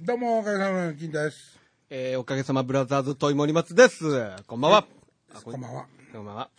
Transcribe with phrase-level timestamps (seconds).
[0.00, 1.58] どうも、おかげさまの金太です。
[1.90, 4.04] えー、おかげさまブラザーズトイモリマツです。
[4.46, 4.86] こんばんは。
[5.34, 5.86] あこんばんは。
[6.12, 6.50] こんばんは。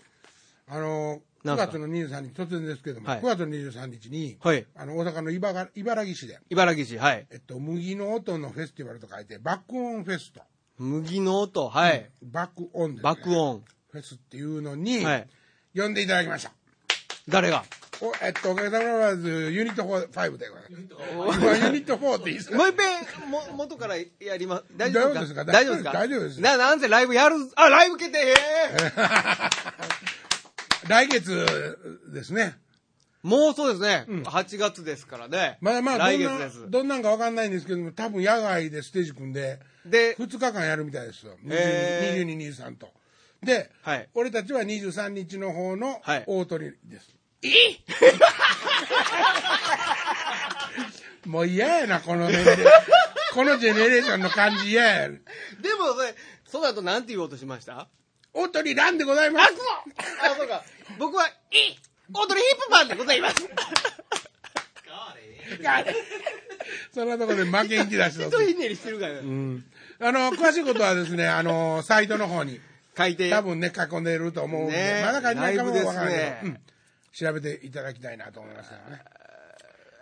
[0.67, 1.67] あの、9なんすか？
[1.67, 4.65] 月の23日、突然ですけども、はい9月の23日に、はい。
[4.75, 7.27] あの、大阪の茨茨城市で、茨城市、はい。
[7.31, 10.41] えっと、麦の音のフェスティバルと書いて、バックオンフェスと、
[10.77, 12.09] 麦の音、はい。
[12.21, 13.63] バックオンです、ね、爆音。
[13.91, 15.27] フェスっていうのに、はい。
[15.75, 16.53] 呼んでいただきました。
[17.29, 17.63] 誰が？
[18.01, 20.67] おえっと、おかげさまブラザーズユニット5でございます。
[21.39, 22.57] 今ユニット4っていいですか？
[22.57, 24.03] もう一遍、も、元からや
[24.35, 24.63] ります。
[24.75, 25.45] 大丈夫ですか？
[25.45, 25.93] 大丈夫ですか？
[25.93, 28.33] 大丈夫ですな、なんせライブやる、あ、ライブ決定へ
[30.89, 31.77] 来月
[32.13, 32.55] ですね。
[33.23, 34.05] ーもうそうですね。
[34.09, 35.57] うん8月ですからね。
[35.61, 36.69] まだまあ、どんな来月です。
[36.69, 41.37] どんなんかわかんないんですけども、多分野外でステージ組んで、で、2日間やるみたいですよ。
[41.47, 42.91] へー22、23と。
[43.43, 44.07] で、はい。
[44.13, 47.09] 俺たちは23日の方のはい大鳥です。
[51.25, 52.57] もう嫌やな、この年齢。
[53.33, 55.09] このジェネレーションの感じ嫌や。
[55.09, 55.17] で
[55.79, 56.13] も、それ、
[56.45, 57.87] そうだとなんて言おうとしました？
[58.33, 59.53] 大鳥ランでございます。
[60.21, 60.63] あ、そうか。
[60.97, 61.33] 僕は、いい
[62.13, 63.35] 踊りヒップマンでございます。
[66.93, 69.21] そんなところで負けん気出しひとと ひねりしてるからうね。
[69.21, 69.63] ん。
[69.99, 72.59] あの、詳しいことはですね、あの、サイトの方に、
[72.97, 73.29] 書いて。
[73.29, 76.59] 多分ね、囲んでると思うんで、ねえまだ書いてないかもわからないけど、うん
[77.15, 79.03] 調べていただきたいなと思いますからね。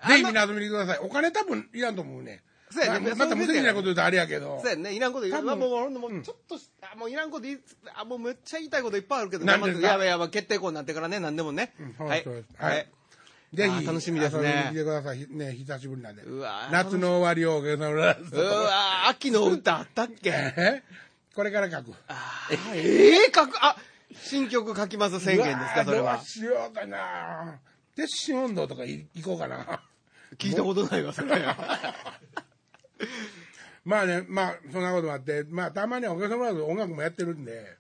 [0.02, 1.00] あぜひみんな遊びに来てください。
[1.00, 2.42] お金多分いらんと思うね。
[2.72, 4.70] そうやねままた無責任なこと言うとあれやけどそう。
[4.70, 4.94] やね。
[4.94, 5.44] いらんこと言う。
[5.44, 7.58] まあもう、もうちょっとし、あ、もういらんこと言い、
[7.96, 9.88] あ、もうめっちゃ言いたいこといっぱいあるけど、何ですか？
[9.90, 12.08] やばいやばい、決定校になってからね、何でもねうん。
[12.08, 12.26] はい。
[12.26, 12.34] は
[12.66, 12.88] はい
[13.52, 13.58] い。
[13.58, 15.28] ぜひ、あ楽しみですね遊びに来てください。
[15.30, 16.22] ね、久しぶりなんで。
[16.22, 20.30] うわー夏の終わりをおかげさまでうわ秋の歌あったっけ？
[20.30, 20.84] え？
[21.36, 21.94] これから書く。
[22.08, 23.78] あーええ書く、あ、
[24.14, 26.26] 新曲書きます宣言ですか、それはどう。
[26.26, 27.60] しようかな。
[27.96, 29.82] 鉄心温度とかい行こうかな。
[30.38, 31.32] 聞いたことないわ、それ。
[33.84, 37.78] まあね、まあ、そんなこともあって、まあ、たまにはおかげさまで音楽もやってるんで、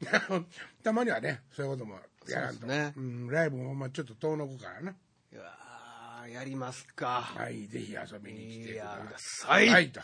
[0.82, 2.66] たまにはね、そういうこともやらんと。
[2.66, 4.94] そうん、ライブもほんまちょっと遠のくからな。
[5.32, 7.22] うわーやりますか。
[7.22, 10.00] はい、ぜひ遊びに来てくだいやさいはい、と。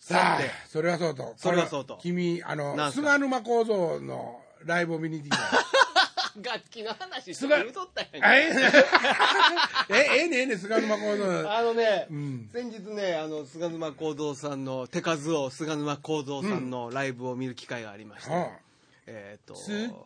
[0.00, 1.34] さあそれはそうと。
[1.36, 1.98] それはそうと。
[2.00, 5.44] 君、あの、菅沼構造のライブを見に行ってきた。
[6.40, 8.52] 楽器の話すごい言うとったやんえ？
[9.90, 11.52] え、ええねええね、菅沼構造。
[11.52, 12.50] あのね、うん。
[12.52, 18.67] 先日ね、あの、菅沼幸三さんの、手数を菅沼幸三さんのライブを見る機会がありまして、はあ
[19.10, 19.60] えっ、と、好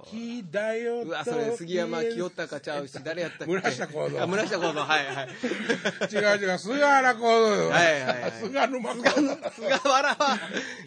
[0.09, 3.53] きだようわ、それ杉山清隆ちゃうし、誰やったっけ？
[3.53, 5.29] 村下幸三あ、村下幸三、はいはい。
[6.39, 7.69] 違う違う、菅原構造。
[7.69, 9.13] はいはいはい菅沼構造。
[9.57, 10.39] 菅原は、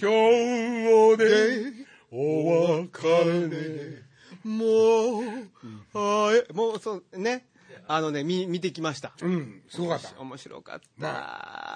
[0.02, 1.74] 今日で
[2.12, 4.06] お別れね。
[4.46, 7.46] もう、はい、もう、そう、ね、
[7.88, 9.14] あのね、見、見てきました。
[9.22, 10.20] うん、すごかった。
[10.20, 10.86] 面白かった。
[10.98, 11.10] ま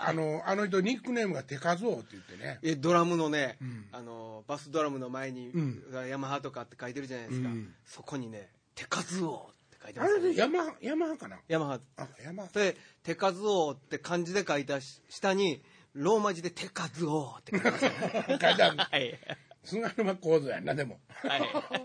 [0.06, 2.60] あ、あの、あの人ニックネームが手数王って言ってね。
[2.64, 11.40] えドラムのね、んあのバスドラムの前に、うんヤマハとかって書いてるじゃないですか、うんそこにね「手数王」って書いてあますれでヤマ、ヤマハかな？
[11.48, 12.50] ヤマハあ、ヤマハ。
[12.54, 15.62] で「手数王」って漢字で書いたし下に
[15.94, 17.86] ローマ字で「手数王」って書いてます
[18.30, 19.20] 書いてあるはい、
[19.64, 21.00] 菅沼構造やんな、でも。
[21.10, 21.42] はい、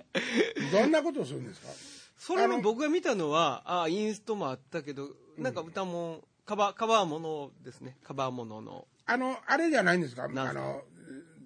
[0.72, 1.68] どんなことをするんですか？
[2.16, 7.96] それも僕が見たのはあインストもあったけどなんか歌もカバーカバーものですね。
[8.04, 8.86] カバーものの。
[9.06, 10.24] あの、あれじゃないんですか？
[10.24, 10.82] あの、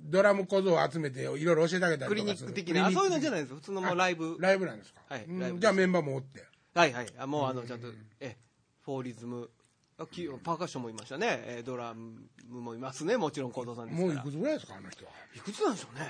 [0.04, 2.86] ドラム小僧を集めていろいろ教えてあげたりとかクリニック的な。
[2.86, 4.36] あそういうのじゃないいです普通のもうライブ。
[4.40, 5.00] ライブなんですか？
[5.08, 5.26] はい
[5.58, 6.44] じゃあメンバーもおって。
[6.74, 7.06] はいはい。
[7.18, 7.88] あもうあのちゃんと、
[8.20, 8.36] え
[8.84, 9.50] フォーリズム。
[9.98, 13.16] あきパーカッションもいましたね、えドラムもいますね。
[13.16, 14.76] もちろん幸三さんですもういくつぐらいですか？
[14.76, 15.10] あの人は。
[15.34, 16.06] いくつなんでしょうね。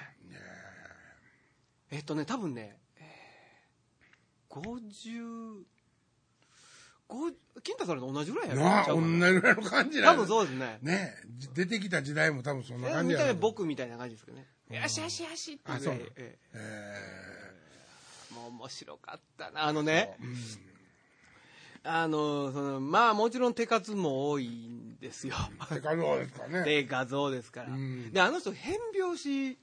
[1.90, 2.76] えっとね多分ね、
[4.50, 5.62] えー、50
[7.09, 7.31] ご
[7.62, 9.28] 金太さんと同じぐらいやろなあ、同ちゃうかな。
[9.28, 10.78] じぐらいの感じな多分そうですね。
[10.82, 11.14] ね。
[11.16, 16.58] え出てきた時代も多分そんなえ感じやな見た目僕みたいな感じですけどねよしよしよしってあそういうええ
[18.32, 20.16] えもう面白かったなあのね。
[21.84, 25.34] あのそのまあもちろん手数も多いんですよ。
[25.70, 26.64] 手数王ですからね。
[26.64, 28.12] で画像ですから、うん。
[28.12, 29.58] であの人変拍子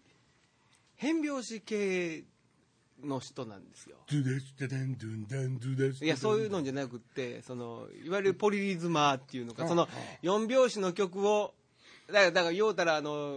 [0.95, 2.24] 変拍子系
[3.03, 3.97] の人なんですよ。
[6.01, 9.88] いやそういうのじゃなくってそのいわゆるポリリズマーっていうのかあそのあ
[10.24, 11.53] 4拍子の曲を
[12.07, 13.33] だからだから言うたらあの、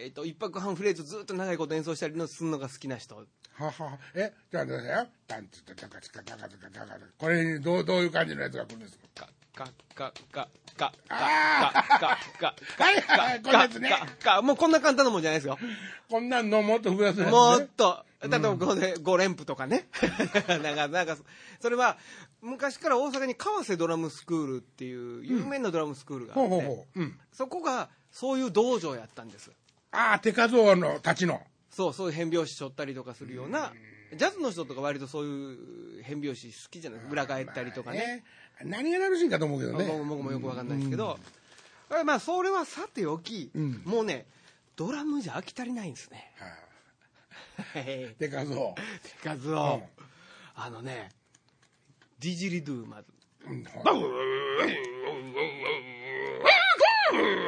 [0.00, 3.16] えっと一拍半フレーズずっと長いこと演奏したりのするのが好きな人。
[3.16, 3.24] は
[3.54, 3.98] はは。
[4.14, 5.06] えじゃあどうだよ。
[5.26, 15.58] タンツタタカツカタカツカタカツこれにどうどういう感じのやつが来るんですかカカカカカあカカカカはいはいはいこんなやつねカカカもうこんな簡単なもんじゃないですよ
[16.08, 19.88] こんなんのもっと増やすやつねもっと例えばこれ5連符とかね。
[20.48, 21.16] なんかなんか
[21.60, 21.98] それは
[22.40, 26.86] 昔から大阪に川瀬ドラムスクールっていう有名なドラムスクールがあって。
[27.32, 29.50] そこがそういう道場やったんです。
[29.90, 31.42] ああ、手数王のたちの。
[31.70, 33.72] そうそういう変拍子しょったりとかするような
[34.14, 37.00] ジャズの人とか割とそういう変拍子好きじゃない？
[37.10, 37.98] 裏返ったりとかね。
[37.98, 38.24] ね。
[38.64, 39.86] 何が楽しいかと思うけどね。
[39.86, 41.18] 僕僕もよくわかんないですけど、
[42.04, 43.82] まあそれはさておき、うん。
[43.84, 44.26] もうね
[44.76, 46.32] ドラムじゃ飽き足りないんですね。
[46.38, 46.50] はい
[48.18, 48.74] 手数王。
[49.22, 49.82] 手数を、
[50.54, 51.10] あのね
[52.20, 53.08] ディジリドゥまず
[53.46, 53.66] うん。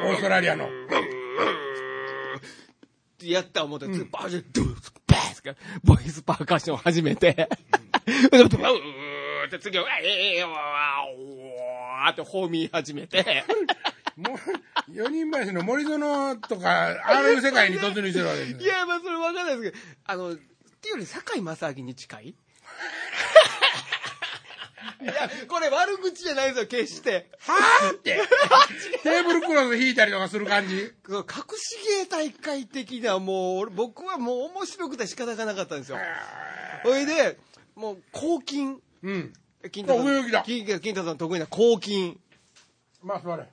[0.05, 0.65] オーストラリアの。
[0.65, 0.67] っ
[3.17, 5.55] てやった思って、次バージョンドゥースバースか。
[5.83, 7.47] ボイスパーカッションを始めて、で
[8.29, 9.05] ブー。
[9.47, 13.43] って次は、えー、わーってホーミー始めて、
[14.15, 14.37] もう、
[14.93, 22.35] 四人林の森園とか、ああいう世界に突入してるわけですいや、まあそれわかんないですけど、あの、っていうより堺正明に近い？
[25.01, 27.29] いや、これ悪口じゃないですよ、決して。
[27.39, 28.19] はぁって。
[29.03, 30.75] テーブルクロス引いたりとかする感じ。
[30.75, 30.91] 隠
[31.57, 35.97] し芸大会的な、もう、俺僕はもう面白くて仕方がなかったんですよ。
[36.83, 37.37] それで、
[37.75, 38.81] もう、抗菌。
[39.03, 39.33] うん。
[39.71, 40.03] 金太さ
[40.39, 42.19] ん金太さん得意な抗菌。
[43.03, 43.49] まあ、座れ。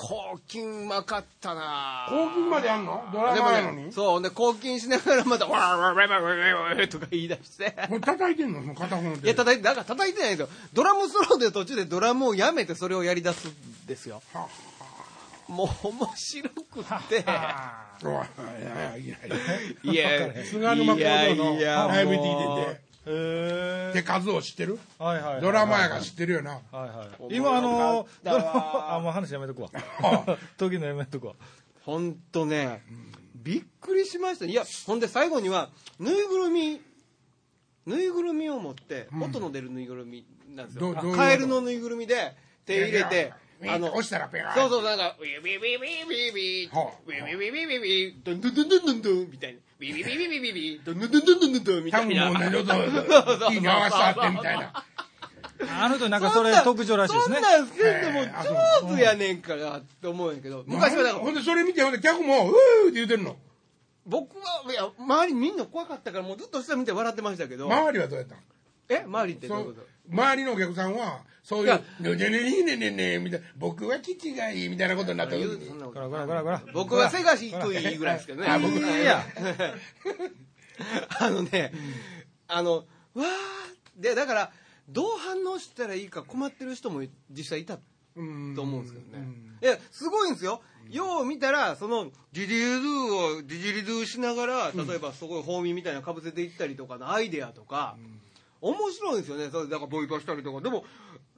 [0.00, 3.02] 抗菌うまかったな抗菌までやんの？
[3.12, 3.86] ドラマやのに？
[3.86, 7.74] ね、そう、で抗菌しながらまた、わーわーわーわーわーわーとか言い出して。
[8.00, 10.48] 叩いてんの片方の手いや、叩いて、だから叩いてないんですよ。
[10.72, 14.22] ドラムソロで途中でドラムをやめてそれをやり出すんですよ。
[14.32, 14.46] は
[15.48, 17.24] もう面白くって。
[18.04, 18.14] おいい
[18.64, 19.16] やいや
[19.82, 22.87] いいや、や菅沼工場のいやライブ行もうってきてへて
[23.94, 24.78] 手数を知ってる？
[24.98, 26.50] はいはいはいドラマやが知ってるよな。
[26.50, 27.36] はいはい。
[27.36, 29.70] 今あのドラマあもう話やめとくわ。
[30.58, 31.34] 時のやめとくわ。
[31.84, 32.84] ほんとね、
[33.34, 34.44] びっくりしました。
[34.44, 36.82] いや、ほんで最後には、ぬいぐるみ、
[37.86, 40.94] ぬいぐるみを持って、音の出るぬいぐるみなんですよ。
[41.16, 43.32] カエルのぬいぐるみで手入れて、
[43.66, 49.58] あの押したらペガーそうそう、なんか、ウィウィウィウィウィウィはあウィウィウィウィウィウィドンドンドンドンドンドンみたいな。
[49.80, 52.28] ウィウィウィウィウィウィドンドンドンドンドンドンみたいな。
[52.28, 54.84] 多分もうねちょっとそう気に合わせたってみたいな
[55.80, 63.36] あの人なんかそれ特徴らしいですねそんなんせんでも上手やねんからって思うんやけど、昔はだからほんでそれ見てほんで客も「うー」って言うてるの
[64.06, 68.38] 僕は、いや、周りみんな怖かったから、もうずっと下見て笑ってましたけど、周りはどうやったん
[68.88, 75.70] え周りってどうそいううこと周りのお客さんはそういいうや「ねねねねねねね」みたいな「僕は基地がいい」みたいなことになった時に
[76.72, 78.48] 僕は背が低いぐらいですけどね。
[78.48, 79.24] あ僕いや
[81.20, 81.72] あのね、
[82.46, 84.52] あの、わーで、だから、
[84.88, 87.78] どう反応したらいいか困ってる人も実際いた
[88.16, 89.26] うんと思うんですけどね。
[89.62, 90.62] いや、すごいんですよ。
[90.88, 97.96] よう見たら、その、ディディリドゥをディジリドゥしながら、例えばすごいホーミーみたいなかぶせていったりとかのアイデアとか、
[98.60, 99.48] 面白いんですよね。
[99.50, 100.60] それだからボイパしたりとか。
[100.60, 100.84] でも、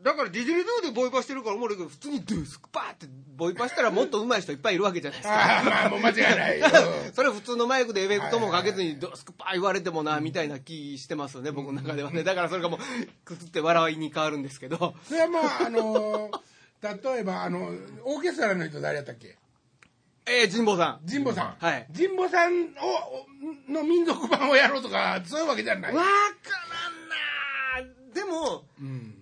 [0.03, 3.07] だからディジリドゥでボイパしてるからおもろいけど、普通にドゥースクパーって
[3.37, 5.35] ボイパしたらもっと上手い人いっぱいいるわけじゃないですか。
[5.39, 6.67] ああまあもう間違いないよ。
[7.15, 12.23] それ普通のマイクでエフェクトもかけずにドスクパー言われてもなみたいな気してますよね僕の中ではね。
[12.25, 12.81] だからそれがもう
[13.25, 14.95] くすって笑いに変わるんですけど。
[15.07, 16.31] それはまああの
[16.83, 17.71] 例えばあの
[18.05, 19.37] オーケストラの人誰やったっけ？
[20.27, 21.09] えー、神保さん。
[21.11, 21.87] 神保さん、はい。
[21.95, 23.27] 神保さんを
[23.69, 25.95] の民族版をやろうとかそういうわけじゃない。
[25.95, 26.90] わから
[28.15, 29.15] でもうん。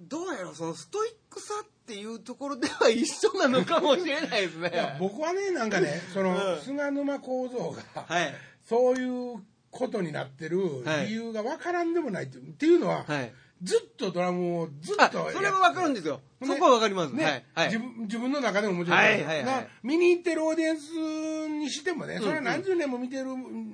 [0.00, 4.96] どうやろうそのストイックさっていうところでは一緒なのかもしれないですね。
[5.00, 6.60] 僕はねなんかねその、うん。
[6.60, 8.34] 菅沼構造が、はい。
[8.64, 16.20] そういうことになってるはい理由がわからんでもないってっていうのは、はいずっとドラムをずっあとそれはわかるんですよ。
[16.40, 17.24] そねこはわかります、ね。
[17.24, 17.66] はいはい。
[17.66, 19.44] 自分自分の中でももちろん、はいはいはい。
[19.44, 23.26] な見に行ってるオーディエンスにしてもね、それは何十年も見てる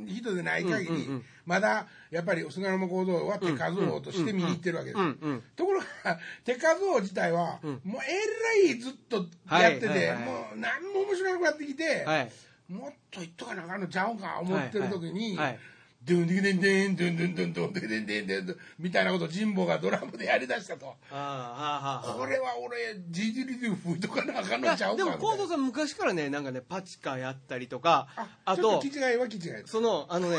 [0.09, 1.25] 人でない限り、うんうんうん。
[1.45, 10.19] まだやっぱり菅沼構造は手数王として見に行ってるわけです、うんうんところが手数王自体は、もうえらいずっとやってて、はいはいはい。
[10.21, 12.33] もう何も面白くなってきて、はい。
[12.69, 15.47] もっと言っとかなあかんのちゃうんか思ってる時に、はい。
[15.49, 15.59] はい
[16.07, 20.85] ドゥンディンデンデンドゥンドゥンドゥンドゥンドゥンデンデンデンドゥンみたいなことを神保がドラムでやりだしたと。
[20.87, 28.09] これは俺、ジジリで吹いとかなあかんのちゃうかでも幸みたいな三さん昔からねなんかねパチカやったりとか
[28.45, 29.53] あとちょっと気違いは気違い。
[29.65, 30.37] そのあのね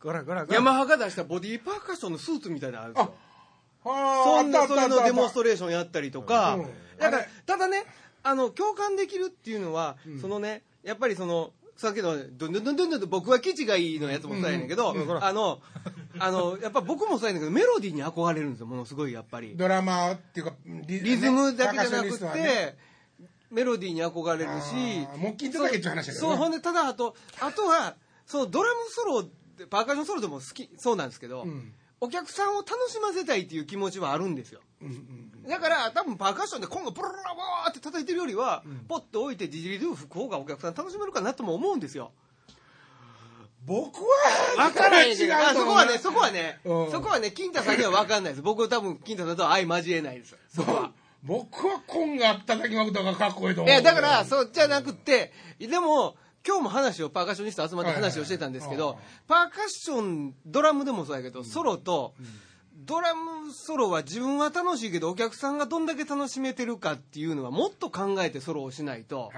[0.00, 3.14] こらこらこらヤマハが出したボディーパーカッションのスーツみたいなのあるんですよ
[3.84, 6.56] そんなそれのデモンストレーションやったりとか、
[6.98, 7.84] だからただね
[8.22, 11.50] あの共感できるっていうのは、そのねやっぱりその
[11.82, 15.60] さっきの「ドゥンドゥンドゥンドゥンドゥン」僕は基地がいいのやつもそうやねんけど、あの
[16.20, 22.78] あのやっぱ僕もそうやねんけどメロディーに憧れるんですよものすごいやっぱりドラマっていうか、リリズムだけじゃなくて、ね
[23.50, 29.24] メロディーに憧れるしあー木琴叩けっていう話だけどねそうほんでただあとあとはそのドラムソロ
[29.68, 42.10] パーカッションソロでも好きそうなんですけど、うんお客さんを楽しませたいっていう気持ちはあるんですようんうんだから多分パーカッションで今後ブルルルボーって叩いてるよりは、ポッと置いてディジリドゥ吹く方がお客さん楽しめるかなとも思うんですよ
[43.64, 44.00] 僕
[44.56, 48.42] は分からへんけそこはね、そこはね、うんそこはね、金太さんには分かんないです。
[48.42, 50.36] 僕は多分金太さんとは相交えないです。
[50.48, 50.90] そこは。
[51.22, 62.14] 僕はコンが叩きまくった方がかっこいいと思ういや、だから、そうじゃなくって、でも、今日も話を、パーカッショニスト集まって話をしてたんですけど、パーカッション、ドラムでもそうやけど、ソロと、
[62.74, 69.30] ドラムソロは自分は楽しいけど、お客さんがどんだけ楽しめてるかっていうのは、もっと考えてソロをしないと、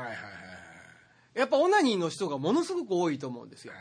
[1.34, 3.75] やっぱオナニーの人がものすごく多いと思うんですよ。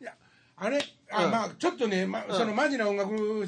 [0.00, 0.14] いや
[0.56, 0.78] あれ
[1.10, 1.30] あ、うん。
[1.30, 2.34] まあちょっとね、まうん。
[2.34, 3.46] そのマジな音楽の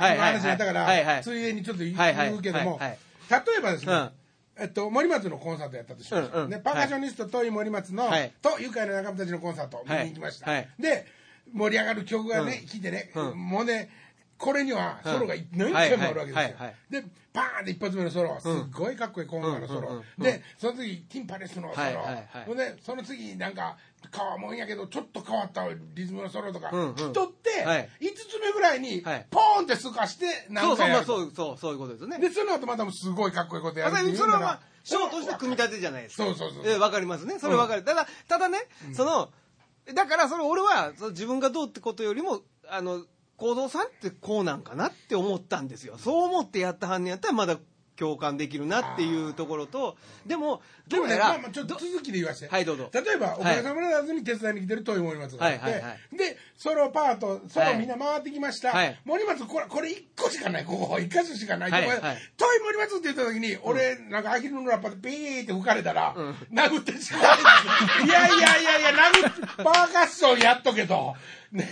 [0.00, 2.96] 話だったから、ついでにちょっと言うけども、例
[3.58, 4.10] えばですね、うん
[4.58, 6.50] えっと、森松のコンサートやったとしましょう、うんうん。
[6.50, 8.32] でパーカッショニストと森松の、はい。
[8.40, 10.60] と愉快な仲間たちのコンサート見に行きました、はい。
[10.60, 10.68] はい。
[10.82, 11.06] で
[11.52, 12.68] 盛り上がる曲がね、うん。
[12.68, 13.38] 聴いてね、うん。
[13.38, 13.90] もうね
[14.38, 17.04] これにはソロがうん何回もあるわけですよ、はいはいはいで
[17.36, 22.56] パーンって一発目のソロすっごいかっこいいコンガのソロ、うんでその次ティンパレスのソロ、はいはいはい。
[22.56, 23.76] でその次なんか
[24.14, 32.18] 変わもんやけどちょっと変わったリズムのソロとか、うんうん人ってはい5つ目ぐらいにはいポーンってすかしてそうそう、まあ何回やるそうそう、そういうことですね。
[32.18, 36.24] でその後またすごいかっこいいことやるっていうそれはショーとして組み立てじゃないですか。
[36.24, 37.38] そうそうそうえわかりますね。
[37.40, 37.82] それわかる。
[37.82, 38.58] ただ、ただね、
[38.94, 39.30] その、
[39.92, 43.04] だからそれ俺は、その自分がどうってことよりも、あの、
[43.36, 45.98] 行動さんってこうなんかなって思ったんですよ。
[45.98, 47.58] そう思ってやったはんねやったらまだ
[47.98, 52.52] 共感できるなっていうところと、でも、でもね、まあまあちょっと続きで言わせて。
[52.52, 58.70] はいどうぞ例えば、おかげさまでずに手伝いに来てる遠い森松があって、はいはいはいで、ソロパート、ソはいロみんな回ってきました。
[58.70, 61.70] はい森松、これ、これ1個しかない、ここ1箇所しかない。
[61.70, 68.06] はい遠い森松って言った時に、俺、なんかアヒルのラッパでピーって吹かれたら、うん殴ってしまう。
[68.06, 71.14] いやいやいやいや、殴っパーカッションやっとけと。
[71.52, 71.68] ね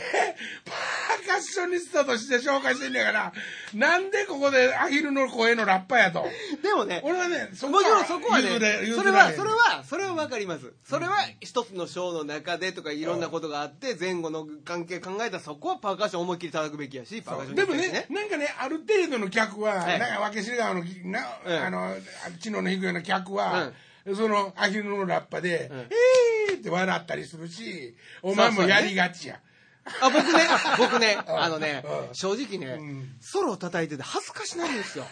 [0.65, 3.33] パーカッショニストとして紹介してんねやから、
[3.75, 6.27] なんでここでアヒルの声のラッパやと。
[6.63, 8.49] でもね、俺はね、そもちろんそこはね、
[8.95, 10.73] それは、それは、それはわかります。
[10.85, 21.97] それは一つのショーの中でとかいろんなことがあって、前後の関係考えたらそこはパーカッション思いっきり叩くべきやし、パーカッションでもね、なんかね、ある程度の客は、はいなんか、分け知川の、な、うんあの、
[22.41, 23.73] 知能の低いような客は、
[24.15, 29.41] その、アヒルのラッパで、うんえーって笑ったりするし、お前もやりがちや。
[30.01, 30.49] あ、僕ね、
[30.79, 35.05] 僕ね、あのねう、ん正直ねん、ソロ叩いてて恥ずかしなんですよ。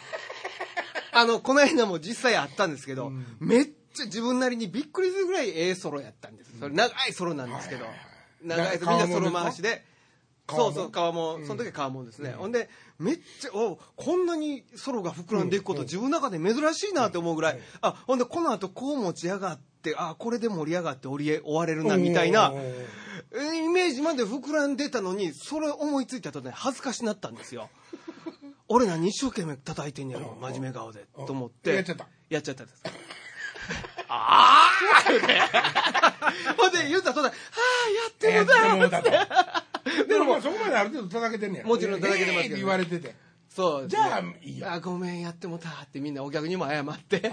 [1.12, 3.26] あの、この間も実際あったんですけど、うん。
[3.38, 6.58] めっちゃ自分なりにびっくりするぐらいええソロやったんです。
[6.58, 7.84] それ長いソロなんですけど。
[8.42, 9.84] 長いみんなソロ回しで、
[10.48, 12.32] そうそう、川も、その時は川もですね。
[12.32, 22.52] ほんで、めっちゃ、おこんなにソロが膨らんでいくこと、自分の中で珍しいなって思うぐらい、あ、ほんで、この後こう持ち上がって、あ、これで盛り上がって終われるな、みたいな
[23.34, 27.70] イメージまで膨らんでたのにそれ思いついたとね恥ずかしなったんですよ。
[28.68, 31.74] 俺何一生懸命叩いてんやろ真面目顔でと思って。
[31.74, 32.06] やっちゃった。
[32.28, 32.82] やっちゃったんです。
[34.08, 35.02] ああ
[36.58, 37.34] ほんで言ったらそんな「は
[37.86, 39.10] あやってやもだって。
[40.08, 41.64] でもまあそこまである程度叩けてんねや。
[41.64, 43.14] もちろん叩けてますけどえーって言われてて。
[43.54, 44.72] そうじゃあいいよ。
[44.72, 47.20] あごめんやってもたってみんなお客にも謝って。
[47.20, 47.32] なん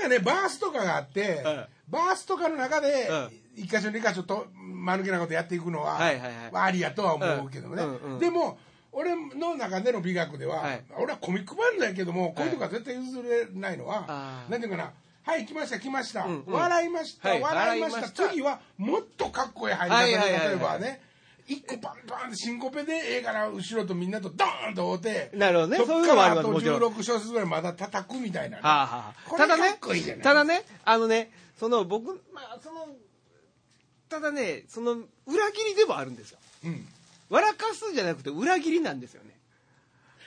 [0.00, 1.64] かね、バースとかがあって、うん。
[1.88, 6.50] バースとかの中でうん、一箇所二箇所と、間抜けなことやっていくのは、はいはいはい。
[6.52, 7.84] ありやとは思うけどね。
[7.84, 8.18] うんうんうん。
[8.18, 8.58] でも、
[8.90, 10.84] 俺の中での美学では、はい。
[10.98, 14.50] 俺はコミックバンドやけども、こういうとこは絶対譲れないのは、あー。
[14.50, 16.52] なんていうかな、はい、来ました、来ました、うんうん。
[16.52, 21.00] 笑いました、はい笑いました、次はもっとかっこいい入り方例えばね、
[21.50, 25.76] 一個パンパンってシンコペでええから後ろとみんなとドーンと追うてなるほどね。
[25.78, 26.92] そういうのもありますからあともちろん。
[26.94, 32.86] 16小節ぐらいまだ叩くみたいなね、はあはあこれかっただねこいいじゃないただねあのねその僕まあその
[34.08, 34.92] ただねその
[35.26, 36.38] 裏切りでもあるんですよ。
[36.64, 36.86] うん。
[37.28, 39.38] 笑かすじゃなくて裏切りなんですよね。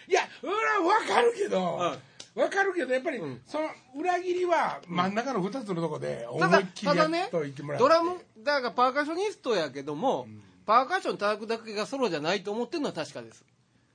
[0.08, 1.98] いや俺は分かるけど、
[2.36, 3.42] 分かるけどやっぱり、ん。
[3.46, 7.84] その裏切りは真ん中の2つのとこで思ただいっきりやねといてもらって。
[7.84, 10.27] ドラムだからパーカッショニストやけども、
[10.65, 13.43] パーカッション叩くだけがソロじゃないと思ってるのは確かです。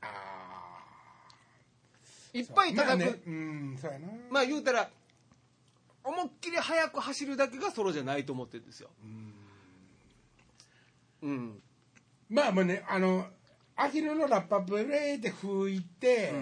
[0.00, 0.80] あ
[2.32, 4.08] いっぱいーまあ叩く、ねうんそうやな。
[4.30, 4.88] まあ言うたら
[6.04, 8.90] 思いっきり速く走るだけがソロじゃないと思ってるんですよ。
[11.22, 11.60] うん。
[12.28, 13.26] まあまあねあの
[13.76, 16.32] アヒルのラッパブレーって吹いて、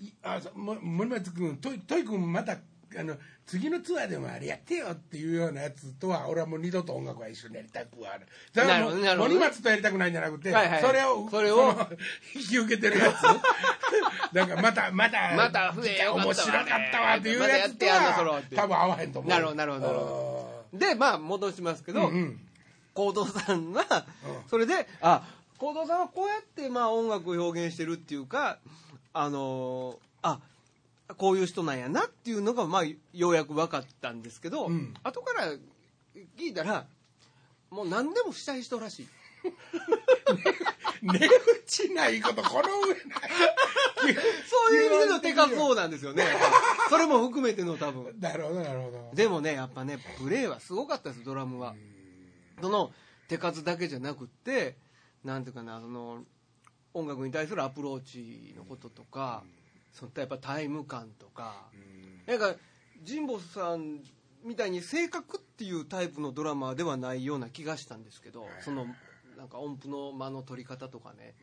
[0.00, 2.56] いあそも森松君トイトイ君また
[2.98, 8.26] あの次のツアーでもあれやってよっていうようなやつとは俺はもう二度と音楽は一緒にやりたくはある。
[8.54, 11.72] だからもう森松とやりたくないんじゃなくて、はいはいそれをそれを？
[11.72, 11.88] の
[12.34, 13.22] 引き受けてるやつ。
[14.34, 19.30] だからまたまたまた増えよ面白かったわっていうやつとは多分合わへんと思う。
[19.30, 22.40] なるほどなるほどでまあ戻しますけど、うんうん。
[23.26, 24.06] さんは
[24.48, 25.26] それであ
[25.58, 28.58] 幸三さんはこうやってまあ音楽を表現してるっていうか
[29.12, 30.40] あのーあ
[31.16, 34.94] こういう人なんやなっていうのがまあようやく分かったんですけど、うん。
[35.02, 35.52] 後から
[36.38, 36.86] 聞いたら
[37.70, 39.08] もう何でもしたい人らしい。
[41.02, 41.30] 値打
[41.66, 43.02] ちないことこの上ない。
[44.46, 46.24] そういう意味での手数王なんですよね。
[46.90, 48.14] それも含めての多分。
[48.20, 49.10] なるほどなるほど。
[49.14, 51.74] でもねやっぱねプレーはすごかったですドラムは。
[52.60, 52.92] その
[53.28, 54.76] 手数だけじゃなくって
[55.24, 56.24] なんていうかなその
[56.94, 59.42] 音楽に対するアプローチのこととか
[59.92, 61.70] そのやっぱタイム感とか。
[62.26, 62.54] なんか
[63.06, 64.00] 神保さん
[64.44, 68.86] みたいに正確っていうタイプのドラマーではないような気がしたんですけどその
[69.36, 71.34] なんか音符の間の取り方とかね。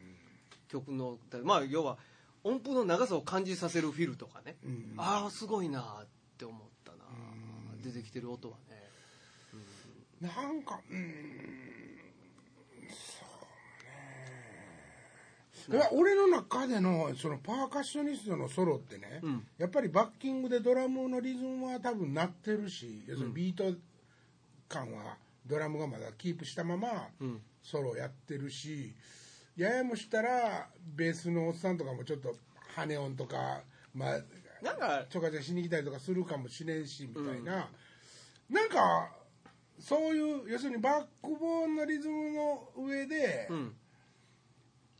[0.70, 1.98] 曲のまあ要は
[2.44, 4.56] 音符の長さを感じさせるフィルとかね。
[4.64, 4.94] うん。
[4.98, 6.98] ああすごいなって思ったな
[7.84, 8.80] 出てきてる音はね。
[10.22, 10.98] なんかうん
[12.90, 13.38] そう
[13.86, 13.90] ね
[15.49, 15.49] いや
[15.92, 19.48] 俺の中でのそのパーカッショニストのソロってね、うん。
[19.58, 23.78] やっぱりバッキングでドラムのリズムは多分鳴ってるし要するにビート
[24.68, 27.42] 感はドラムがまだキープしたままうん。
[27.62, 28.94] ソロやってるし
[29.58, 32.34] ややもしたらベースのおっさんとかもちょっと
[32.76, 33.62] 羽音とか
[33.94, 34.20] まあ
[34.64, 37.70] なんかちょかちょかしに来たりとかするかもしれんしみたいな、
[38.50, 39.10] なんか
[39.80, 43.74] そういう要するにバックボーンのリズムの上で、うん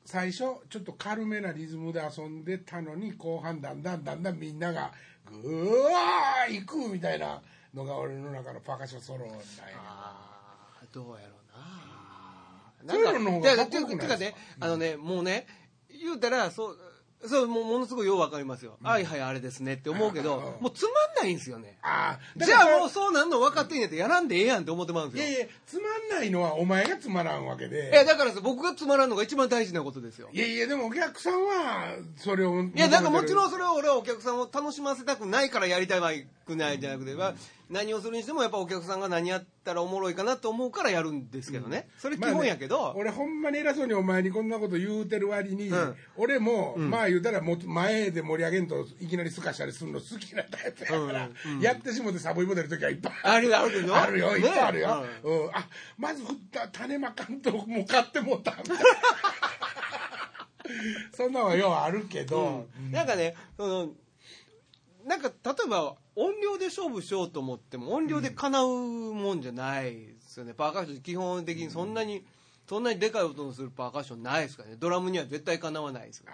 [0.10, 0.38] 最初
[0.72, 4.92] ちょっと軽めなリズムで遊んでたのに後半だんだんだんだんみんなが
[5.24, 7.40] ぐわー行くみたいな
[7.76, 9.42] のが俺の中のパーカッションソロなんや
[9.76, 11.36] あーどうやろ
[12.84, 12.92] うな。
[12.92, 15.46] そういうのの方がてかっこよくないてかねあのねもうね
[16.02, 16.78] 言うたらそう
[17.28, 20.44] そうもうものすごいようわかりますよ、はいはいあれですねって思うけど、うん。
[20.64, 21.78] もうつまんないんですよね。
[21.82, 25.30] ああじゃあもううそうなんの分かってんやってやらんでええやんって思ってまうんですよ。
[25.30, 27.90] いやいやつまんないのはお前がつまらんわけで。
[27.90, 30.30] いやだからさ僕がつまらんのが一番大事なことですよ。
[30.32, 37.34] いやいやでもお客さんはそれをいいやだからもちろんそれは俺はお客さんを楽しませたくないからやりたいくないじゃなくて、まあ
[37.70, 45.96] 何をするにしてもやっぱお客さんが何やったらおもろいかなと思うからやるんですけどね、それ基本やけど、俺ほんまに偉そうにお前にこんなこと言うてる割に、うん。
[46.18, 51.30] 俺も、まあ言うたらも前で盛り上げんといきなりすかしたりするの好きなタイプやから、
[51.62, 53.56] やってしもてサボイボ出る時はいっぱいある。
[53.56, 55.50] あるでしょあるよいっぱいあるよ、ねうん。
[55.54, 58.84] あまず振った種まかんともう買ってもうたみたいな
[61.14, 63.90] そんなのはようあるけど、なんかねその
[65.06, 68.68] なんか例えば音量で勝負しようと思っても音量で叶う
[69.14, 72.24] もんじゃないですよね、パーカッション基本的にそんなに、
[72.68, 74.76] そんなにでかい音のするパーカッションないですからね。
[74.78, 76.32] ドラムには絶対かなわないですか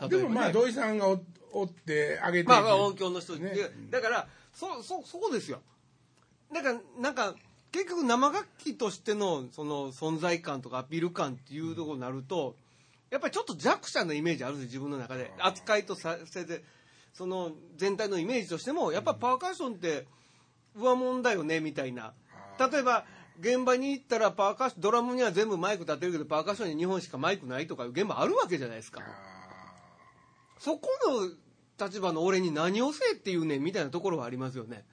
[0.00, 0.08] ら。
[0.08, 0.16] ね。
[0.16, 1.20] でもまあ土井さんがお
[1.52, 2.48] おってあげて。
[2.48, 3.50] まあまあ音響の人、ね。
[3.50, 5.60] でだからそそそこですよ。
[6.52, 7.34] だからなんか
[7.72, 12.56] 結局生楽器としてのその存在感とかアピール感っていうところになると
[13.10, 15.32] やっぱりちょっと弱者のイメージあるんですよ自分の中で。
[15.38, 16.62] 扱いとさせて
[17.12, 20.06] その全体のイメージとしてもやっぱパーカッションって
[20.76, 22.12] 上物だよねみたいな。
[22.58, 23.04] 例えば
[23.40, 29.02] 現場に行ったらパーカッションドラムには全部マイク立ってるけどパーカッションに2本しかマイクないとかいう現場あるわけじゃないですか。
[30.58, 34.84] そこの立場の俺に何をせえっていうねんみたいなところはありますよね。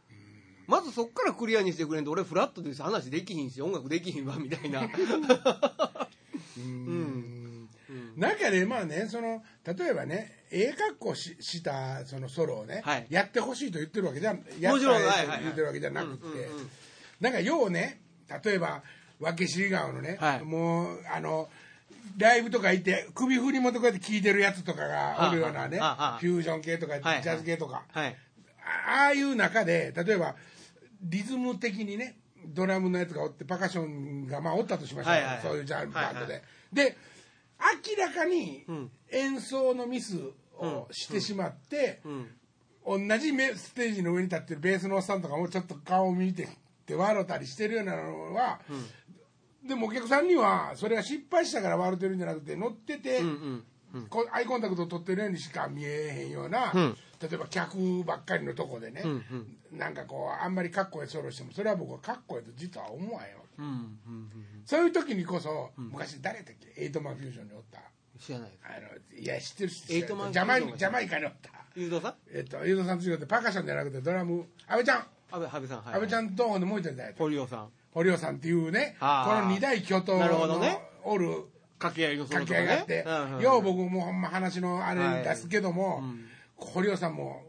[0.67, 2.83] まずそこからクリアにしてくれんと俺フラットです。
[2.83, 4.81] 話できひんし音楽できひんわみたいな。
[6.57, 7.14] うん
[8.15, 13.07] なんかねまあねその例えばねええ格好ししたそのソロをね、はい。
[13.09, 15.37] やってほしいと言ってるわけじゃやもちろんったらはいはいはい。
[15.37, 16.69] ええと言ってるわけじゃなくて、うんうんうん。
[17.19, 18.01] なんかようね
[18.43, 18.83] 例えば
[19.19, 20.43] 訳知り顔のね、はい。
[20.43, 21.49] もうあの
[22.17, 26.17] ライブとか行って首振り元こうやって聞いてるやつとかがおるようなね、はあはあはあ。
[26.19, 27.23] フュージョン系とか、はいはい。
[27.23, 28.15] ジャズ系とか、はい。
[28.87, 30.35] あああいう中で例えば
[31.01, 35.41] リズム的にねドラムのやつがおってパーカッションがまあおったとしましょう、はいはいはい。
[35.43, 36.41] そういうジャンルバンドで、はいはい。
[36.73, 36.97] で
[37.59, 38.91] 明らかにん。
[39.11, 40.17] 演奏のミス
[40.57, 42.01] をしてしまって、
[42.85, 43.07] うん。
[43.07, 46.47] 同じめステージの上に立ってるベースのおっさんとかもちょっと顔を見てっ
[46.85, 48.59] て笑ったりしてるようなのは、
[49.67, 53.21] でもお客さんにはそれが失敗したから笑ってるんじゃなくて乗ってて、
[54.31, 56.97] アイコンタクトを取ってるようにしか見えへんような、ん。
[57.19, 59.25] 例えば客ばっかりのとこでね、ん
[59.71, 64.29] なんかこうあんまりかっこええソロしてもそれは僕はかっこええと実は思わへんわけうんうんうん。
[64.65, 66.81] そういう時にこそ、昔誰だっけ？
[66.83, 67.79] エイトマンフュージョンにおった。
[68.19, 71.49] 知らないあのいや知ってる知ってるエイトマンジャマイジャマイカにおった。
[71.75, 72.15] ゆうとさん？
[72.33, 75.05] えっとユードさんと違ってパーカッションじゃなくてドラム阿部ちゃん。
[75.31, 75.95] 安倍安倍さんはい。
[75.95, 77.69] 阿部ちゃんとほんでもう一人誰だ堀尾さん。
[77.91, 80.79] 堀尾さんっていうねこの二大巨頭のね。
[81.03, 81.45] おる
[81.77, 83.05] 掛け合いの掛け合いがあって、
[83.43, 86.25] よう僕もほんま話のあれ出すけども、ん。
[86.55, 87.43] 堀尾さんも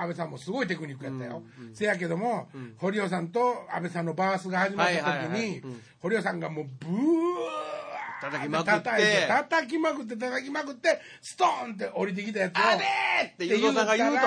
[0.00, 1.42] 安倍さんもすごいテクニックやったよ、
[1.74, 5.62] せやけども、堀尾さんと安倍さんのバースが始まった時に、
[6.00, 6.92] 堀尾さんがもうブー
[8.22, 9.26] 叩きまくって。
[9.26, 14.20] 叩きまくって叩きまくってストーンって降りてきたやつをあべーって誘導さんが言うと。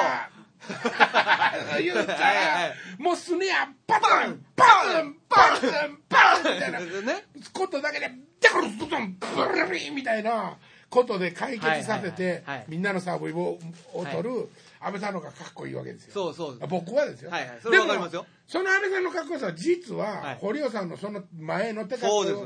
[1.81, 2.37] 言うたら はい
[2.67, 3.01] はい。
[3.01, 6.79] もうスネアパタンパンパンパンみたいな。
[6.79, 7.23] ね。
[7.53, 10.57] ことだけでデコルストンブルリンみたいな
[10.89, 13.59] ことで解決させてはいはいはいはいみんなのサーブを
[13.93, 14.49] を取る
[14.85, 16.13] 安倍さんの方がかっこいいわけですよ。
[16.13, 16.67] そうそう。
[16.67, 17.59] 僕はですよ、はいはい。
[17.61, 18.25] それわかりますよ。
[18.47, 20.37] その安倍さんのかっこよさは実ははい。
[20.39, 22.39] 堀尾さんのその前の手そうです。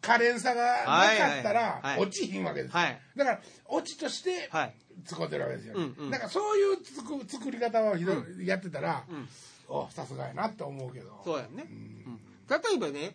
[0.00, 1.44] 可憐さがなかったはいはい。
[1.44, 2.00] はらい。
[2.00, 3.00] 落ちひんわけですよ、はい。
[3.16, 4.74] だから落ちとしてはい。
[5.04, 6.10] 使ってるわけですよ、うんうん。
[6.10, 9.04] だからそういうつく作り方をひどいやってたら、
[9.68, 11.20] おさすがやなって思うけど。
[11.24, 11.64] そうやね。
[11.68, 12.20] うん。
[12.48, 13.14] 例えばね、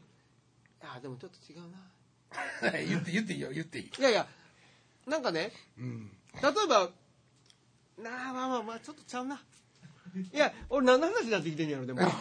[0.82, 1.78] あ、でもちょっと違うな。
[2.88, 3.52] 言って言っていいよ。
[3.52, 4.28] 言っていい、いやいや、
[5.06, 6.90] なんかね、うん、例えば、
[8.02, 9.40] なあ、まあまあまあ、ちょっとちゃうな。
[10.32, 12.00] いや、俺何の話になってきてんやろ、でも。
[12.02, 12.12] ちょっ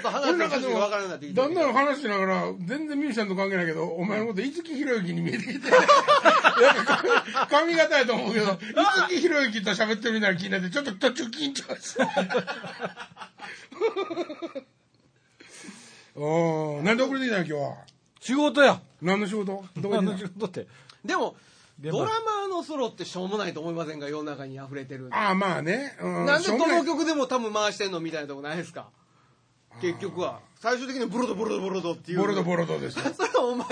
[0.00, 1.72] と話の趣旨が分からなくなってきてだんだんん。
[1.74, 5.68] 話しながら全然ミュージシャンと関係ないけどお前のこと五木ひろゆきに見えてきて。
[7.50, 8.56] 髪型やと思うけど五
[9.08, 12.02] 木ひろゆきと喋ってるみたいな気になってちょっと途中緊張して。
[16.16, 17.76] おーなんで遅れてきたの今日は？
[18.20, 18.80] 仕事や。
[19.02, 19.62] 何の仕事？
[19.76, 20.66] どこあの仕事って。
[21.04, 21.36] でも、
[21.80, 24.08] ドラマーのソロってしょうもないと思いませんか？
[24.08, 25.08] 世の中に溢れてる。
[25.10, 26.26] たああまあね、うん。
[26.26, 28.88] なんでどの曲でも多分回してんのみたいなとこないですか？
[29.80, 30.40] 結局は。
[30.56, 32.18] 最終的にブロドブロドブロドっていう。
[32.18, 33.04] ボロドボロドですよ。
[33.16, 33.66] それはお前、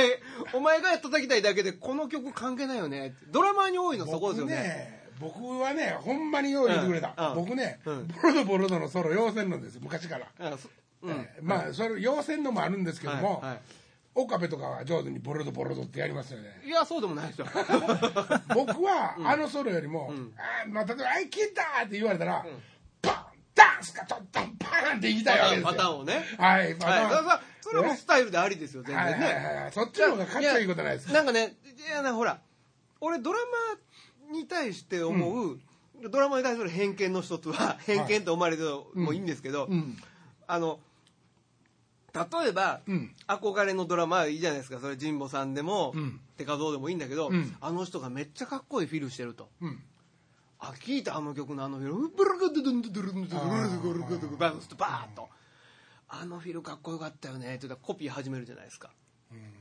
[0.55, 3.15] お前が叩きたいだけで、この曲関係ないよね。
[3.31, 4.63] ドラマーに多いのそこですよ僕ね。
[4.63, 7.29] ね僕はねほんまによう言ってくれた、うん。
[7.31, 7.35] うん。
[7.35, 8.07] 僕ね、うん。
[8.07, 10.69] ボロドボロドのソロ要せんのです昔から、あそ
[11.03, 11.11] うん。
[11.11, 13.61] えーまあそれ要せんのもあるんですけども、はいはい
[14.21, 16.61] 岡部とかは上手にボロドボロドってやりますよね。
[16.65, 17.47] いや、そうでもないですよ。
[18.55, 20.33] 僕はあのソロよりも、ん。
[20.37, 22.45] あーまあ、例えば「あいけた!」って言われたら、
[23.03, 25.67] パンダンスカトントンパンって言いたいわけですよ。
[25.69, 26.25] パターンをね。
[26.39, 27.03] はいパタはい。
[27.03, 29.27] ーン、だからそれもスタイルでありですよ、全はい然ね。
[29.27, 32.41] はいはいはいそっちの方がかっこいいことないですなんかね、いやな、ほら、
[33.01, 33.39] 俺ドラ
[34.29, 35.61] マに対して思う、
[36.11, 38.63] ドラマに対する偏見の一つは、偏見と思われて
[38.95, 39.97] もいいんですけど、うん。
[40.47, 40.81] あの、
[42.15, 44.79] 例えば、うん憧れのドラマはいいじゃないですか。
[44.81, 49.49] それ神保さんでも、うん手数どうでもいいんだけど、うんあの人がめっちゃかっこいいフィルしてると。
[49.61, 49.83] うん
[50.61, 55.29] あ、聞いたあの曲のあのフィル、ブルルドゥドゥンドゥルンドゥルバーッと。
[56.09, 58.91] あのフィルかっこよかったよねって言ったらコピー始めるじゃないですか。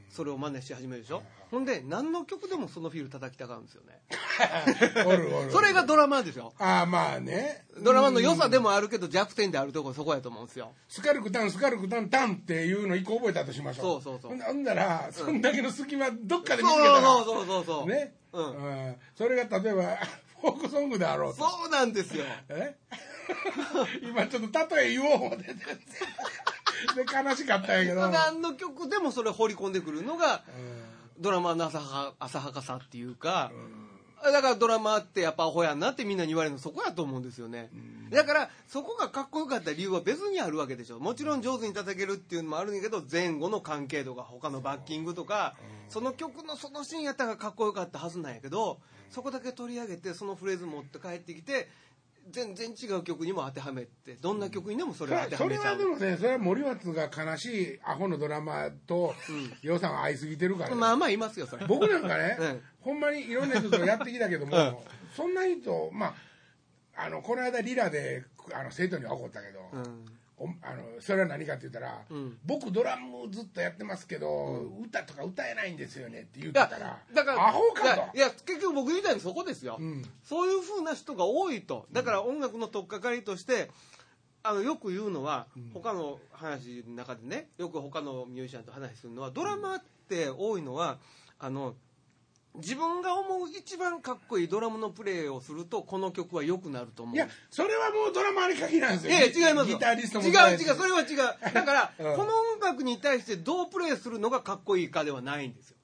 [0.09, 1.23] それを真似し始めるでしょ？
[1.51, 4.01] ほんで、何の曲でもそのフィル叩きたがるんですよね。
[5.05, 6.53] おるおるそれがドラマーですよ。
[6.57, 10.73] ああまあねドラマの良さでもあるけど弱点であるところそこやと思うんですよ。
[10.89, 17.87] スカルクタンスカルクタンタンっていうの一個覚えたとしましょうそうそうそうほんなほんならそんだけの隙間どっかで見つそうけたらそうそうそうそう。
[17.87, 19.97] ね、うんうんそれが例えば
[20.41, 22.25] フォークソングであろうとそうなんですよ。
[22.49, 22.75] え？
[24.03, 25.43] 今ちょっと例え言おう思て
[26.95, 30.43] で悲しかったんやけど、何の曲でもそれ掘り込んでくるのが
[31.19, 33.51] ドラマの浅は浅はかさっていうか、
[34.23, 37.69] だからドラマってやっぱアホやんなってみんなに言われるのそこやと思うんですよね、
[38.09, 40.99] だからそこがかっこよかった理由は別にあるわけでしょ。
[40.99, 45.55] もちろん上手に叩けるっていうのもあるんやけど前後の関係とか他のバッキングとか
[45.89, 51.69] その曲のそのシーンやったらかっこよかったはずなんやけどそこだけ取り上げてそのフレーズ持って帰ってきて
[52.31, 55.73] 全然違う曲にも当てはめてどんな曲にでもそれを当てはそれめちゃう。
[55.73, 59.13] はでもねそれは森松が悲しいアホのドラマと
[59.61, 61.65] 洋さんは合いすぎてるから、まあまあいますよそれ。
[61.65, 62.61] 僕なんかね、うん。
[62.81, 64.75] ほんまにいろんな人とやってきたけども、うん。
[65.15, 66.07] そんな人ま
[66.95, 69.81] ああのこの間リラであの生徒には怒ったけど、うん。
[69.81, 69.85] お
[70.39, 72.37] あのそれは何かって言ったら、うん。
[72.45, 78.17] 僕ドラムずっとやってますけど、歌とか歌えないんですよねって言ったらだからアホかと。
[78.17, 80.05] いや結局僕言いたいのはそこですよ、うん。
[80.23, 81.87] そういうふうな人が多いと。
[81.91, 83.71] だから音楽の取っかかりとして
[84.43, 90.99] あのよく言うのは、他の話の中でねよく他のミュージシャンと話するのはドラマって多いのは
[91.39, 91.75] あの
[92.55, 97.15] 自分が思う一番かっこいいドラムのプレーをするとこの曲は良くなると思う。
[97.15, 99.25] いやそれはもうドラマに限らんですよいや。
[99.25, 99.71] いや違います。
[99.71, 101.53] よギタリストも違う違うそれは違う。
[101.53, 102.15] だから、 うん。
[102.15, 105.77] この音楽に対してどうプレーするのがかっこいいかではないんですよ。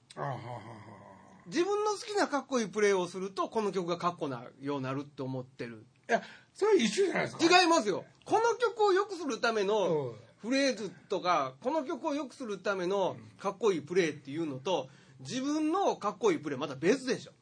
[1.46, 5.84] 自分の好きなかっこいいプレーをするとこの曲がかっこなようになるって思ってる。
[6.08, 6.22] いや
[6.54, 7.60] それ一緒じゃないですか。
[7.60, 8.04] 違いますよ。
[8.24, 10.14] この曲を良くするためのうん。
[10.44, 14.88] フレーズとかこの曲を良くするためのかっこいいプレーっていうのと
[15.20, 17.32] 自分のかっこいいプレーまた別でしょ。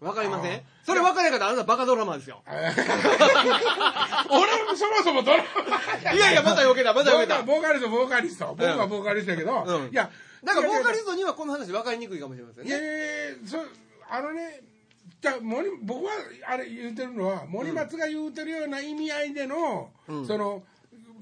[0.00, 0.62] わかりません？
[0.84, 2.42] それ分かんない方あなたバカドラマーですよ。
[2.46, 2.52] 俺
[4.64, 5.44] もそもそもドラ
[6.04, 8.46] マ いやいやまた余計だまた余計だボーカリストボーカリスト。
[8.58, 9.90] 僕はボーカリストやけど、うん。
[9.90, 10.10] いや
[10.42, 12.70] だからボーカリスストにはこの話分かりにくいかもしれませんね。
[12.70, 12.82] いやい
[13.30, 13.58] やそ
[14.10, 14.60] あのね
[15.20, 16.12] じゃあ森僕は
[16.48, 19.90] あれ言うてるのは森松が言うてるような意味合いでの、
[20.26, 20.62] その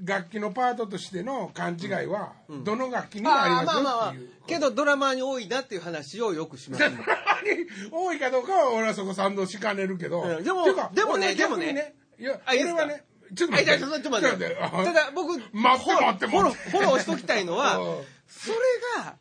[0.04, 2.32] 楽器のパートとしての勘違いは、
[2.64, 4.10] どの楽器にもありますよあーまあまあまあ。
[4.10, 4.30] っていう。
[4.46, 6.84] けどドラマーに多いなっていう話をよくします、
[7.92, 10.44] 多いかどうかは俺はそこ賛同しかねるけど、うん。
[10.44, 11.94] でもっていうかでもね俺は逆にでもね。
[12.18, 12.82] いやあいいですか？
[12.84, 14.58] 俺はねちょっとあいや待ってちょっとちょっと待って。
[14.60, 18.04] あただ僕待って待ってフォロー待ってフォローしときたいのは うん。
[18.28, 18.56] それ
[19.04, 19.16] が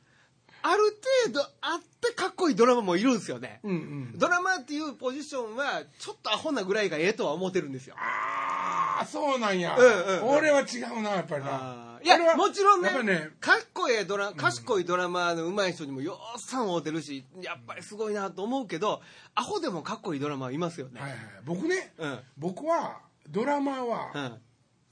[0.64, 0.84] ある
[1.26, 3.74] 程度あってかっこいいドラマもいるんですよね、うんう
[4.16, 4.20] ん。
[4.20, 7.96] ドラマーっていうポジションはちょっとアホなぐらいがええとは思ってるんですよ。
[7.98, 10.38] ああそうなんや、うんうんうん。
[10.38, 12.00] 俺は違うなやっぱりな。
[12.04, 19.02] いやもちろんねねかっこええドラ賢いドラマーの上手い人にもようさん会うてるしやっぱりすごいなと思うけど
[19.36, 22.20] アホでもかっこいいドラマーいますよね、はいはい、僕ね、うん。
[22.38, 24.42] 僕はドラマーうはん、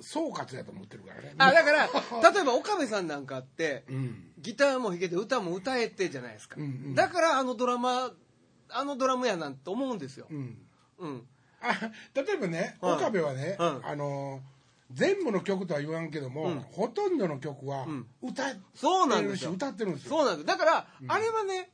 [0.02, 1.34] 総括やと思ってるからね。
[1.38, 1.88] あだから
[2.32, 4.32] 例えば岡部さんなんかってうん。
[4.38, 6.96] ギターも弾けて歌も歌えてじゃないですか、うんうん。
[6.96, 8.12] だからあのドラマ
[8.70, 10.28] あのドラムやなんて思うんですよ。
[10.30, 10.58] うん。
[11.00, 11.28] うん。
[11.62, 13.82] あ例えばね、はい岡部はね、うん。
[13.84, 14.42] あの
[14.92, 16.60] 全部の曲とは言わんけども、うん。
[16.72, 18.08] ほとんどの曲はん。
[18.22, 19.52] 歌ってそうなんるしですよ。
[19.52, 20.10] 歌ってるんですよ。
[20.10, 20.48] そうなんです。
[20.48, 21.70] だから、あれはね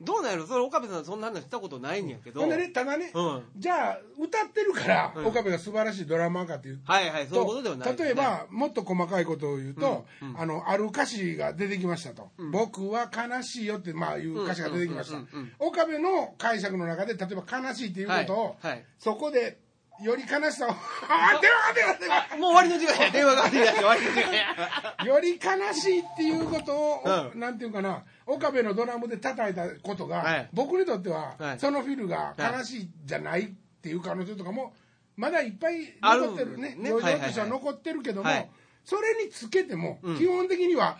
[0.00, 0.46] どうなんやろ？
[0.46, 2.40] それ岡部さんそんな話したことないんやけど。
[2.40, 3.42] ほんでねただね、うん。
[3.56, 5.26] じゃあ歌ってるから、うん。
[5.26, 8.04] 岡部が素晴らしいドラマーかっていうはいはいそういうことではないですね。
[8.06, 10.04] 例えばもっと細かいことを言うと、
[10.36, 15.52] あのある歌詞が出てきましたと「僕は悲しいよ」って、まあ、いう歌詞が出てきました、うんうんうんうん。
[15.58, 18.84] 岡部の解釈の中で例えば悲しいっていうことを、はいはい。
[18.98, 19.58] そこで
[20.02, 23.10] より悲しさをあ電話が電話もう終わりの時間や。
[23.10, 25.04] 電話が終わりの時間や。
[25.04, 27.02] より悲しいっていうことを、
[27.32, 27.40] うん。
[27.40, 30.48] なんていうかな岡部のドラムで叩いたことが、はい。
[30.52, 31.60] 僕にとっては、はい。
[31.60, 33.46] そのフィルが悲しいじゃないっ
[33.82, 34.72] ていう可能性とかも
[35.16, 36.74] まだいっぱい残ってるね。
[36.76, 37.20] ね余はいはいはい。
[37.20, 38.50] 剰としては残ってるけども、はい。
[38.84, 40.18] それにつけても、うん。
[40.18, 40.98] 基本的には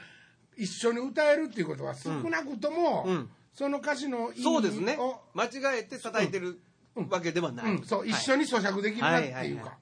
[0.57, 3.31] 一緒に歌えるっていうことは少なくとも、うん。
[3.53, 4.99] その歌詞の意味をそうですね。
[5.35, 6.61] 間違えて叩いてる
[7.09, 8.11] わけではない、うん、そう、はい。
[8.11, 9.79] 一緒に咀嚼できるなっていうか、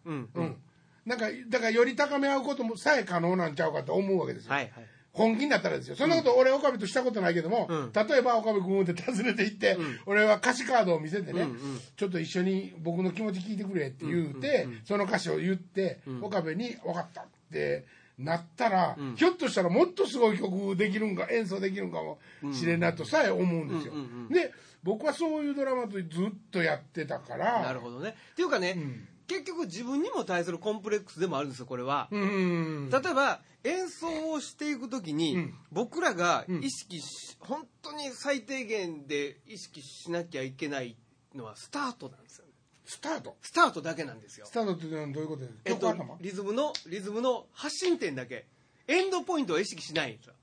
[1.04, 5.94] なんかだからより高め合うこともさえ可能なんちゃうかと思うわけですよ、はいはい本気になったらですよ。
[5.94, 7.92] そんなこと俺岡部としたことないけども、うん。
[7.92, 11.80] 例えば岡部君って訪ねて行って、俺は歌詞カードを見せてね、うんうん。
[11.96, 17.84] ちょっと一緒に僕の気持ち聞いてくれって言うて、その歌詞を言って、岡部に「分かった」って
[18.24, 22.18] なったら、ひょっとしたらもっとすごい曲できるんか演奏できるんかも
[22.52, 26.02] しれんなとさえ思うんですよ、うんうんうんで僕はそういうドラマとずっ
[26.50, 28.16] とやってたからなるほどね。
[28.32, 29.06] っていうかね、ん。
[29.28, 35.54] 結局自分にも対するコンプレックスでもあるんですよこれは、うん例えば演奏をしていく時に、うん。
[35.70, 40.96] 僕らが意識し、本当に最低限で意識しなきゃいけない
[41.32, 42.46] のはスタートなんですよ
[42.84, 43.36] スタート。
[43.42, 44.46] スタートだけなんですよ。
[44.46, 48.46] スタートっていうのはどういうことですか、えっとリズムのリズムの発信点だけ。
[48.88, 50.34] エンドポイントを意識しないんですよ。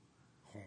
[0.44, 0.58] ほ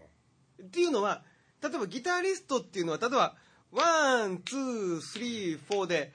[0.63, 1.23] っていうのは
[1.61, 3.35] 例えばギタリストっていうのは例えば
[3.71, 6.11] one two three four で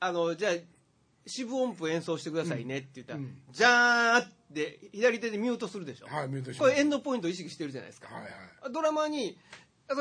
[0.00, 0.52] あのじゃあ
[1.26, 3.36] 四分音符演奏してくださいねって言ったら、うん。
[3.50, 8.72] じゃーって左手でミュートするでしょ、うはいミュートしこれエンドポイントを意識してるじゃないですか、はいはい。
[8.72, 9.38] ドラマーに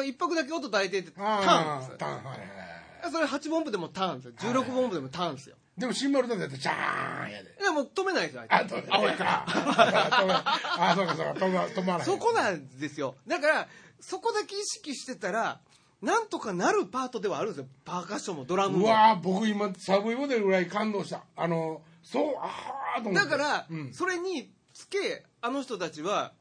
[0.07, 4.33] 一拍だけ音大抵ってターンターンはいはいはいそれ8分音符でもターンですよ。
[4.37, 5.55] 16分音符でもターンですよ。
[5.77, 7.51] でもシンバルだってジャーンやで。
[7.59, 12.05] でもう止めないですよあとあ俺か止め あそうかそうか止ま止まらへん。
[12.05, 13.15] そこなんですよ。
[13.27, 13.67] だから
[13.99, 15.59] そこだけ意識してたら
[16.01, 17.67] なんとかなるパートではあるんですよ。
[17.83, 21.23] パーカッションもドラムもうわー僕今サブイボデルぐらい感動した。
[21.35, 23.29] あのそうああと思って。
[23.29, 23.93] だから、うん。
[23.93, 26.33] それにつけあの人たちは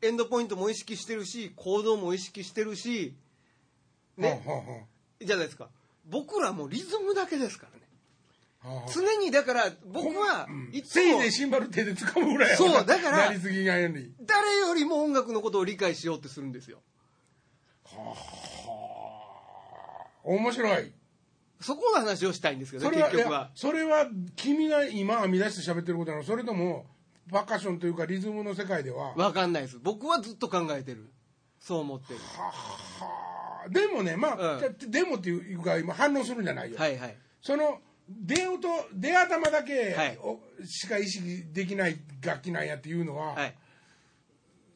[0.00, 3.14] エンドポイントも意識してるし行動も意識してるし
[4.16, 4.80] ね、はあは
[5.20, 5.68] じゃないですか
[6.06, 7.86] 僕らもうリズムだけですからね。
[8.64, 10.70] あはあはあ常にだから僕はうん。
[10.72, 16.78] いつもせいシンバル手で掴むぐらいやそうだからなりすぎがより誰よりも音楽のことを理解しようってするんですよ。
[20.24, 20.92] 面白い。
[21.60, 23.40] そこの話をしたいんですけどねそれは結局は。
[23.40, 26.24] やそれは君が今編み出して喋ってることなの。
[26.24, 26.86] それとも
[27.30, 29.14] パーカッションというかリズムの世界では。
[29.14, 29.78] 分かんないです。
[29.80, 31.12] 僕はずっと考えてる。
[31.60, 32.20] そう思ってる。
[32.20, 32.52] は
[33.00, 33.31] あ
[33.68, 34.90] でもねまあ、うん。
[34.90, 37.16] でもっていうか今反応するんじゃないよ、はいはい。
[37.40, 39.96] その出音出頭だけ
[40.64, 43.54] しか意識できない楽器なんやっていうのは、はい。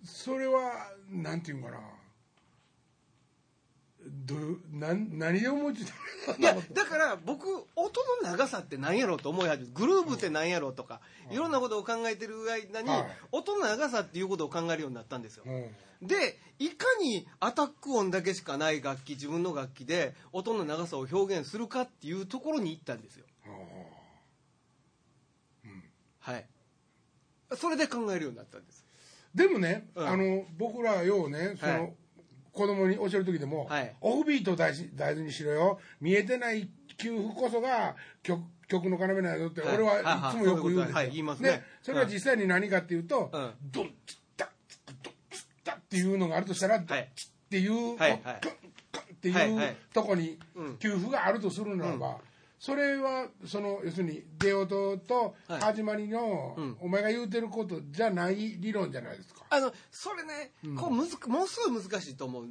[0.05, 1.79] それはなんていうんかな
[4.25, 11.01] どうなん何で思いついたのいやだから僕音の長さって何やろうと思い始めグルーブって何やろうとか、
[11.31, 13.07] いろんなことを考えてる間に、はい。
[13.33, 16.07] 音の長さっていうことを考えるようになったんですよ、うん。
[16.07, 23.27] でいかにアタック音だけしかない楽器自分の楽器で音の長さを表現するかっていうところに行ったんですよ。
[26.21, 26.47] はい。
[27.57, 28.85] それで考えるようになったんです。
[29.35, 30.09] でもね、うん。
[30.09, 31.93] あの僕らようねその、はい
[32.57, 33.95] 子供に教える時でも、はい。
[34.01, 35.79] オフビートを大事大事にしろよ。
[36.01, 39.75] 見えてない給付こそが曲曲の要なんだって、はい。
[39.77, 41.63] 俺はいつもよく言うんですよ、はい言いますね。
[41.83, 43.51] それは実際に何かっていうと、うん。
[43.71, 44.49] ドンツッタ
[45.05, 47.05] ドンツッタっていうのがあるとしたら、ドンツッっ
[47.51, 50.79] ていう、カンカンっていうとこにうん。
[50.79, 52.19] 給付があるとするならば、
[52.59, 55.61] それはその要するに出音とはい。
[55.61, 56.77] 始まりの、うん。
[56.81, 59.45] お前が言うてることじゃない理論じゃないですか。
[59.51, 62.49] あのそれね、こうむずものすごい難しいと思う、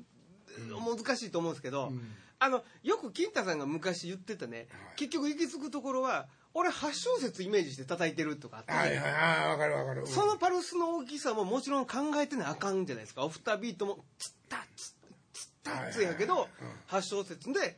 [0.70, 1.92] 難しいと思うんですけど、
[2.40, 10.02] あのよく金太さんが昔言ってたね、結局行き着くところは俺8小節イメージして叩いてるとかあって、はいはい、ああ、わかるわかる。
[10.02, 10.08] うん。
[10.08, 13.26] そのパルスの大きさももちろん考えてなあかんじゃないですか。
[13.26, 16.48] オフタビートもツッタツッツッタツやけど
[16.88, 17.78] 8小節で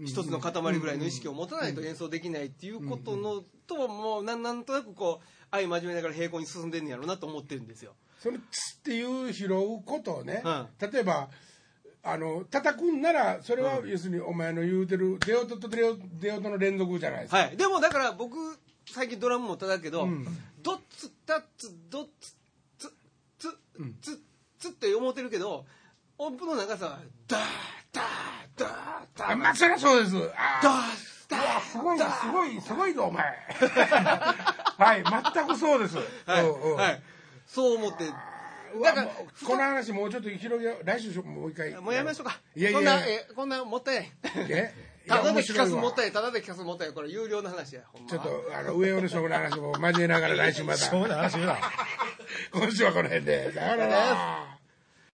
[0.00, 7.94] 一つの塊ぐらいの意識を持たないと演奏できないっていうことのとはもうなんなんとなくこう愛真面目ながら平行に進んでんねやろうなと思ってるんですよ。
[8.18, 10.66] その「つ」っていう拾うことをね、うん。
[10.78, 11.28] 例えば
[12.02, 18.36] あの叩くんならそれは要するにお前の言うてる出音と出音出音の連続じゃないですか、はい、でもだから僕
[18.86, 20.24] 最近ドラムも叩くけど、うん。
[20.62, 22.34] ドッツタッツドッツ
[22.78, 22.92] ツ
[23.38, 23.48] ツ
[24.00, 24.20] ツ
[24.58, 25.64] ツって思ってるけど
[26.18, 27.40] 音符の長さはダー
[27.92, 30.16] ダーまあそりゃそうです。
[30.36, 33.24] あダーすごいすごいすごいぞお前。
[34.78, 35.96] はい全くそうです。
[36.26, 36.76] はい、うんうん。
[36.76, 37.02] はい、
[37.46, 38.04] そう思って。
[38.82, 39.06] だか
[39.46, 41.74] この話もうちょっと広げ来週もう一回。
[41.76, 42.38] もうやめましょうか。
[42.54, 44.12] いやいやこんなえこんなもったいない。
[45.08, 48.08] たやだで聞かすもったいただで聞かすもったいこれ有料の話やほんま。
[48.08, 51.38] ちょっとあの上尾の将軍の話も交えながら来週またしょ うもない話。
[52.52, 53.52] 今週はこの辺で。
[53.52, 54.57] さよなら